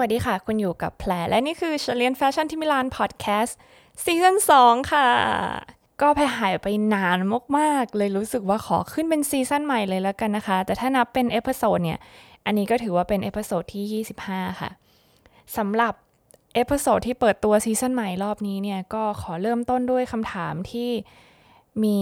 [0.00, 3.56] สวัสดีค่ะ คุณอยู่กับแพรและนี่คือฉันเรียนแฟชั่นที่มิลานพอดแคสต์
[4.04, 5.06] ซีซั่น2ค่ะ
[6.00, 7.18] ก็แพรหายไปนาน
[7.58, 11.98] มากๆ เลยรู้สึกว่าขอขึ้นเป็นซีซั่นใหม่เลยแล้วกันนะคะ แต่ถ้านับเป็น episode เนี่ย
[12.44, 14.70] อันนี้ก็ถือว่าเป็น episode ที่ 25 ค่ะ
[15.56, 15.94] สำหรับ
[16.54, 20.90] episode ที่เปิดตัวซีซั่นใหม่รอบนี้เนี่ย ก็ขอเริ่มต้นด้วยคำถามที่
[21.84, 21.98] มี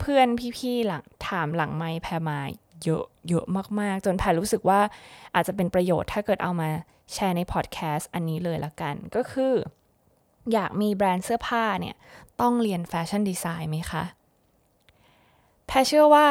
[0.00, 2.40] เพื่อนๆ พี่ๆหลังถามหลังไมค์แพรมา
[2.84, 3.44] เยอะเยอะ
[3.80, 4.80] มาก ๆ จนแพรรู้สึกว่า
[5.34, 6.68] อาจจะเป็นประโยชน์ถ้าเกิดเอามา
[7.12, 9.54] แชร์ในพอดแคสต์อันนี้เลยละกัน ก็คือ
[10.52, 11.94] อยากมีแบรนด์เสื้อผ้าเนี่ย
[12.40, 14.04] ต้องเรียนแฟชั่นดีไซน์ไหมคะ
[15.66, 16.26] แพรเชื่อว่า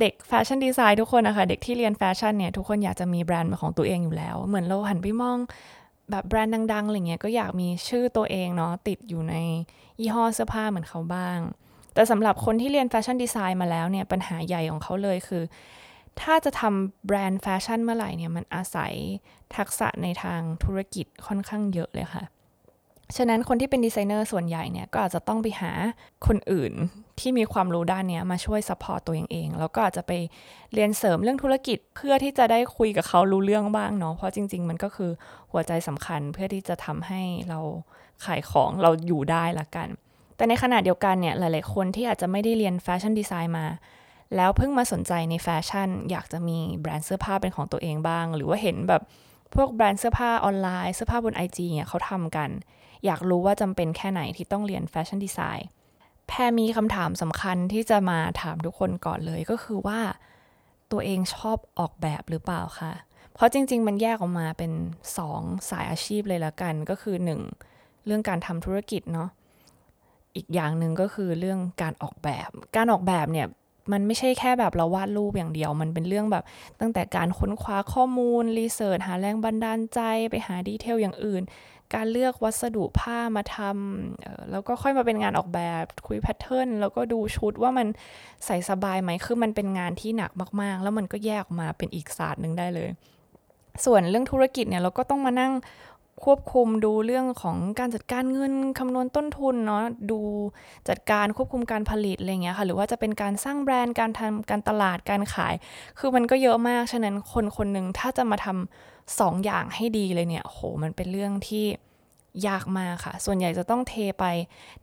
[0.00, 5.38] เด็กแฟชั่นดีไซน์ทุกคนนะคะเด็กที่เรียนแฟชั่นเนี่ย ทุกคนอยากจะมีแบรนด์ของตัวเองอยู่แล้ว เหมือนเราหันไปมอง
[6.10, 9.34] แบบแบรนด์ดังๆอะไรเงี้ยก็อยากมีชื่อตัวเองเนาะติดอยู่ใน
[10.00, 11.38] ยี่ห้อเสื้อผ้าเหมือนเขาบ้าง
[11.94, 15.42] แต่สำหรับคนที่เรียนแฟชั่นดีไซน์มาแล้วเนี่ยปัญหาใหญ่ของเขาเลยคือ
[16.20, 18.92] ถ้าจะทำแบรนด์แฟชั่นเมื่อไหร่เนี่ยมันอาศัย
[19.56, 22.24] ทักษะในทางธุรกิจค่อนข้างเยอะเลยค่ะ
[23.16, 25.72] ฉะนั้นคนที่เป็นดีไซเนอร์ส่วนใหญ่เนี่ยก็อาจจะต้องไปหา
[26.26, 26.72] คนอื่น
[27.20, 30.12] ที่มีความรู้ด้านนี้มาช่วย support ตัวเองเอง แล้วก็อาจจะไป
[30.72, 35.10] เรียนเสริมเรื่องธุรกิจเพื่อที่จะได้คุยกับเขารู้เรื่องบ้างเนาะเพราะจริง ๆ มันก็คือ
[35.50, 37.60] หัวใจสำคัญเพื่อที่จะทำให้เรา
[38.24, 39.88] ขายของเราอยู่ได้ละกัน
[40.36, 43.66] แต่ในขณะเดียวกันเนี่ยหลาย ๆ คนที่อาจจะไม่ได้เรียนแฟชั่นดีไซน์มา
[44.36, 49.02] แล้วเพิ่งมาสนใจในแฟชั่น อยากจะมีแบรนด์เสื้อผ้าเป็นของตัวเองบ้าง หรือว่าเห็นแบบ
[49.54, 52.50] พวกแบรนด์เสื้อผ้าออนไลน์เสื้อผ้าบน IG เนี่ยเขาทำกัน
[53.04, 55.68] อยากรู้ว่าจำเป็นแค่ไหนที่ต้องเรียนแฟชั่นดีไซน์
[56.28, 60.00] แพรมีคำถามสำคัญที่จะมาถามทุกคนก่อนเลยก็คือว่า
[60.92, 62.92] ตัวเองชอบออกแบบหรือเปล่าคะ
[63.34, 64.72] เพราะจริง ๆ มันแยกออกมาเป็น
[65.20, 67.16] 2 สายอาชีพเลยละกัน ก็คือ
[67.60, 69.28] 1 เรื่องการทำธุรกิจเนาะ
[70.36, 73.46] อีกอย่างหนึ่งก็คือเรื่องการออกแบบ การออกแบบเนี่ย
[73.92, 76.44] มันไม่ใช่แค่แบบเราวาดรูปอย่างเดียว มันเป็นเรื่องแบบ
[76.80, 81.42] ตั้งแต่การค้นคว้าข้อมูล research หาแรงบันดาลใจไปหา detail อย่างอื่น
[81.94, 87.86] การเลือกวัสดุผ้ามาทำแล้วก็ค่อยมาเป็นงานออกแบบคุย pattern แล้วก็ดูชุดว่ามัน
[88.46, 90.30] ใส่สบายไหมคือมันเป็นงานที่หนัก
[90.60, 92.88] มาก ๆ แล้วมันก็แยกออกมาเป็นอีกศาสตร์หนึ่งได้เลย
[93.84, 95.52] ส่วนเรื่องธุรกิจเนี่ยเราก็ต้องมานั่ง
[96.22, 100.20] ควบคุมดูเรื่องของการจัดการเงินคำนวณต้นทุนเนาะดู
[100.88, 105.54] จัดการควบคุมการผลิตอะไรเงี้ยค่ะหรือว่าจะเป็นการสร้างแบรนด์การทำการตลาดการขาย
[105.98, 111.64] คือมันก็เยอะมากฉะนั้นคนคนหนึ่งถ้าจะมาทำสองอย่างให้ดีเลยเนี่ยโหมันเป็นเรื่องที่
[112.46, 114.24] ยากมากค่ะ ส่วนใหญ่จะต้องเทไป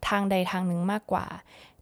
[0.08, 1.26] ทางใดทางหนึ่งมากกว่า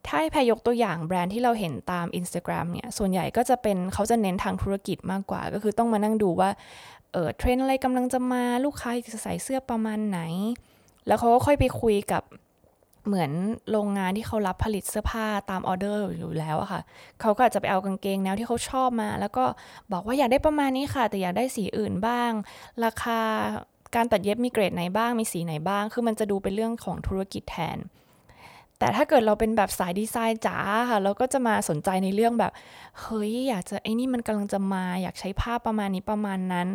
[0.06, 6.50] ถ้าให้พยกตัวอย่างแบรนด์ที่เราเห็นตาม Instagram เนี่ย ส่วนใหญ่ก็จะเป็นเขาจะเน้นทางธุรกิจมากกว่า ก็คือต้องมานั่งดูว่า
[7.12, 10.20] เออเทรนอะไรกำลังจะมาลูกค้าจะใส่เสื้อประมาณไหน
[11.06, 12.22] แล้วเขาก็ค่อยไปคุยกับ
[13.06, 13.30] เหมือน
[13.70, 16.80] โรงงานที่เขารับผลิตเสื้อผ้าตามออเดอร์อยู่แล้วอะค่ะ
[17.20, 19.44] เขาก็อาจจะไปเอากางเกงแนวที่เขาชอบมา แล้วก็
[19.92, 22.30] บอกว่าอยากได้ประมาณนี้ค่ะ แต่อยากได้สีอื่นบ้าง
[22.84, 23.20] ราคา
[23.96, 27.78] การตัดเย็บมีเกรดไหนบ้าง มีสีไหนบ้าง คือมันจะดูเป็นเรื่องของธุรกิจแทน
[28.80, 30.56] แต่ถ้าเกิดเราเป็นแบบสายดีไซน์จ๋า
[30.90, 32.52] ค่ะ เราก็จะมาสนใจในเรื่องแบบ
[33.00, 36.68] เฮ้ย อยากจะไอ้นี่มันกำลังจะมา อยากใช้ผ้าประมาณนี้ประมาณนั้น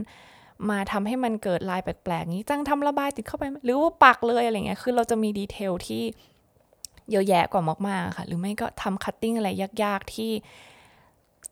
[0.69, 6.03] มาทำให้มันเกิดลายแปลกๆนี้จังทำระบายติดเข้าไป หรือว่าปักเลยอะไรเงี้ย คือเราจะมี detail ที่
[7.11, 9.49] เยอะแยะกว่ามากๆค่ะ หรือไม่ก็ทำ cutting อะไร
[9.83, 10.31] ยาก ๆ ที่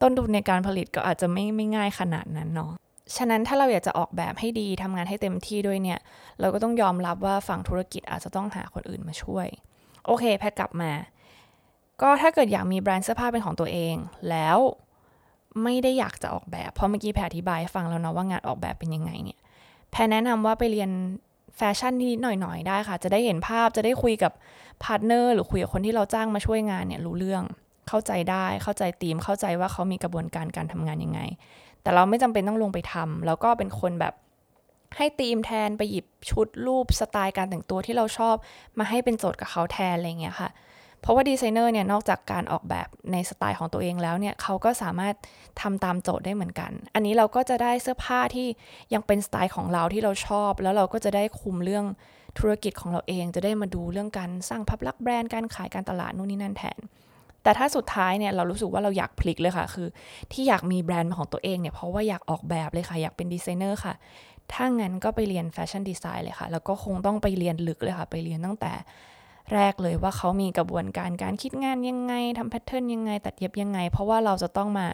[0.01, 2.71] ต้นทุนในการผลิตก็อาจจะไม่ไม่ง่ายขนาดนั้นเนาะ
[3.17, 5.99] ฉะนั้นถ้าเราอยากจะออกแบบให้ดีทำงานให้เต็มที่ด้วยเนี่ย
[6.39, 9.47] เราก็ต้องยอมรับว่าฝั่งธุรกิจอาจจะต้องหาคนอื่นมาช่วย
[10.05, 10.91] โอเค แพรกลับมา
[12.01, 13.95] ก็ถ้าเกิดอยากมีแบรนด์เสื้อผ้าเป็นของตัวเอง
[14.29, 14.57] แล้ว
[15.63, 19.39] ไม่ได้อยากจะออกแบบ เพราะเมื่อกี้แพรอธิบายฟังแล้วเนาะว่างานออกแบบเป็นยังไงเนี่ย
[19.91, 20.89] แพรแนะนำว่าไปเรียน
[21.57, 24.31] แฟชั่นนิดหน่อยๆ ได้ค่ะ จะได้เห็นภาพจะได้คุยกับ
[24.83, 27.43] partner หรือคุยกับคนที่เราจ้างมาช่วยงานเนี่ยรู้เรื่อง
[27.87, 31.19] เข้าใจได้เข้าใจตีมเข้าใจว่าเขามีกระบวนการการทำงานยังไง
[31.81, 34.13] แต่เราไม่จำเป็นต้องลงไปทำแล้วก็เป็นคนแบบ
[34.97, 38.35] ให้ตีมแทนไปหยิบชุดรูปสไตล์การแต่งตัวที่เราชอบ
[38.79, 40.49] มาให้เป็นโจทย์กับเขาแทนอะไรเงี้ยค่ะ
[41.01, 45.15] เพราะว่าดีไซเนอร์เนี่ยนอกจากการออกแบบในสไตล์ของตัวเองแล้วเนี่ยเขาก็สามารถ
[45.61, 48.47] ทำตามโจทย์ได้เหมือนกัน อันนี้เราก็จะได้เสื้อผ้าที่
[48.93, 51.85] ยังเป็นสไตล์ของเราที่เราชอบ แล้วเราก็จะได้คุมเรื่อง
[52.39, 56.79] ธุรกิจของเราเอง จะได้มาดูเรื่องการสร้างภาพลักษณ์แบรนด์การขายการตลาดนู่นนี่นั่นแทน
[57.43, 59.87] แต่ถ้าสุดท้ายเนี่ยเรารู้สึกว่าเราอยากพลิกเลยค่ะ คือ
[60.31, 63.93] ที่อยากมีแบรนด์ของตัวเองเนี่ยเพราะว่าอยากออกแบบเลยค่ะ อยากเป็นดีไซเนอร์ค่ะ
[64.53, 68.73] ถ้างั้นก็ไปเรียนแฟชั่นดีไซน์เลยค่ะ แล้วก็คงต้องไปเรียนลึกเลยค่ะ ไปเรียนตั้งแต่
[69.53, 74.87] แรกเลยว่าเขามีกระบวนการการคิดงานยังไงทำ pattern ยังไง ตัดเย็บยังไง เพราะว่าเราจะต้องมา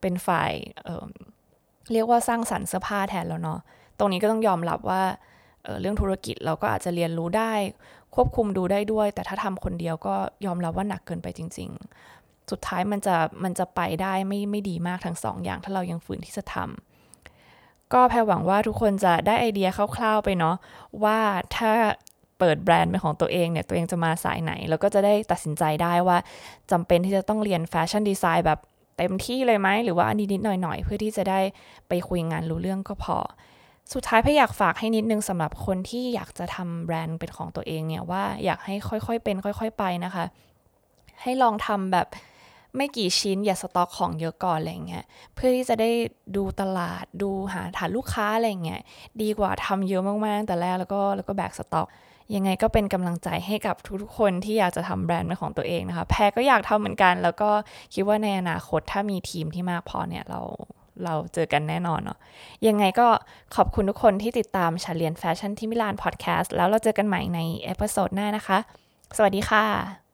[0.00, 0.88] เป็นฝ่าย
[1.92, 3.58] เรียกว่าสร้างสรรค์เสื้อผ้าแทนแล้วเนาะ
[3.98, 7.52] ตรงนี้ก็ต้องยอมรับว่าเรื่องธุรกิจเราก็อาจจะเรียนรู้ได้
[8.14, 10.14] ควบคุมดูได้ด้วย แต่ถ้าทำคนเดียวก็
[10.46, 11.70] ยอมรับว่าหนักเกินไปจริง
[12.10, 20.56] ๆ สุดท้ายมันจะมันจะไปได้ไม่ไม่ดีมากทั้งสองอย่าง ถ้าเรายังฝืนที่จะทำก็แพรหวังว่าทุกคนจะได้ไอเดียคร่าวๆไปเนาะ
[21.04, 21.18] ว่า
[21.56, 21.72] ถ้า
[22.38, 26.18] เปิดแบรนด์เป็นของตัวเองเนี่ย ตัวเองจะมาสายไหน แล้วก็จะได้ตัดสินใจได้ว่า
[26.70, 28.58] จำเป็นที่จะต้องเรียนแฟชั่นดีไซน์แบบ
[28.98, 31.40] เต็มที่เลยไหม หรือว่านิดๆหน่อยๆ เพื่อที่จะได้
[31.88, 33.18] ไปคุยงานรู้เรื่องก็พอ
[33.94, 40.24] สุดท้ายพี่อยากฝากให้นิดนึงสำหรับคนที่อยากจะทำแบรนด์เป็นของตัวเองเนี่ยว่าอยากให้ค่อยๆเป็น ค่อย ๆ ไปนะคะ
[41.22, 42.06] ให้ลองทำแบบ
[42.76, 45.04] ไม่กี่ชิ้นอย่าสต็อกของเยอะก่อนอะไรเงี้ย
[45.34, 45.90] เพื่อที่จะได้
[46.36, 48.80] ดูตลาดดูหาฐานลูกค้าอะไรเงี้ย
[49.22, 51.86] ดีกว่าทำเยอะมากๆ แต่แรกแล้วก็แล้วก็แบกสต็อก
[52.34, 57.50] ยังไงก็เป็นกำลังใจให้กับทุกๆ คนที่อยากจะทำแบรนด์เป็นของตัวเองนะคะ แพรก็อยากทำเหมือนกัน แล้วก็
[57.94, 60.40] คิดว่าในอนาคตถ้ามีทีมที่มากพอเนี่ยเรา
[61.04, 62.18] เราเจอกันแน่นอนเนาะ
[62.66, 63.08] ยังไงก็
[63.56, 68.58] ขอบคุณทุกคนที่ติดตามฉันเรียนแฟชั่นที่มิลานพอดแคสต์แล้วเราเจอกันใหม่ใน episode หน้านะคะ
[69.16, 70.07] สวัสดีค่ะ